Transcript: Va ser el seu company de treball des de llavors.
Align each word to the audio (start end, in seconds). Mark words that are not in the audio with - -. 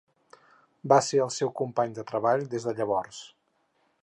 Va 0.93 0.97
ser 1.09 1.21
el 1.27 1.31
seu 1.37 1.53
company 1.61 1.95
de 2.01 2.07
treball 2.13 2.49
des 2.55 2.69
de 2.71 2.77
llavors. 2.81 3.25